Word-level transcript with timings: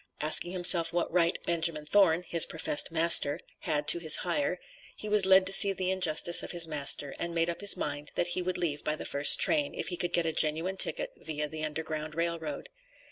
Asking 0.19 0.51
himself 0.51 0.91
what 0.91 1.13
right 1.13 1.37
Benjamin 1.45 1.85
Thorn 1.85 2.23
(his 2.27 2.47
professed 2.47 2.91
master) 2.91 3.39
had 3.59 3.87
to 3.89 3.99
his 3.99 4.15
hire, 4.25 4.59
he 4.95 5.07
was 5.07 5.27
led 5.27 5.45
to 5.45 5.53
see 5.53 5.73
the 5.73 5.91
injustice 5.91 6.41
of 6.41 6.53
his 6.53 6.67
master, 6.67 7.13
and 7.19 7.35
made 7.35 7.51
up 7.51 7.61
his 7.61 7.77
mind, 7.77 8.11
that 8.15 8.29
he 8.29 8.41
would 8.41 8.57
leave 8.57 8.83
by 8.83 8.95
the 8.95 9.05
first 9.05 9.39
train, 9.39 9.75
if 9.75 9.89
he 9.89 9.97
could 9.97 10.11
get 10.11 10.25
a 10.25 10.33
genuine 10.33 10.77
ticket 10.77 11.11
viâ 11.23 11.47
the 11.47 11.63
Underground 11.63 12.15
Rail 12.15 12.39
Road. 12.39 12.69